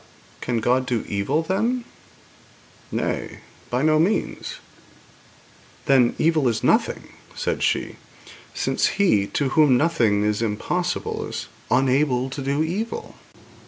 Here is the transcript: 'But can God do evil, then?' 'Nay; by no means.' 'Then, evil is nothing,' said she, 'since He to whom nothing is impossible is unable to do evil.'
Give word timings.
'But 0.01 0.41
can 0.45 0.59
God 0.61 0.87
do 0.87 1.05
evil, 1.07 1.43
then?' 1.43 1.85
'Nay; 2.91 3.41
by 3.69 3.83
no 3.83 3.99
means.' 3.99 4.55
'Then, 5.85 6.15
evil 6.17 6.47
is 6.47 6.63
nothing,' 6.63 7.09
said 7.35 7.61
she, 7.61 7.97
'since 8.51 8.87
He 8.97 9.27
to 9.27 9.49
whom 9.49 9.77
nothing 9.77 10.23
is 10.23 10.41
impossible 10.41 11.23
is 11.27 11.49
unable 11.69 12.31
to 12.31 12.41
do 12.41 12.63
evil.' 12.63 13.13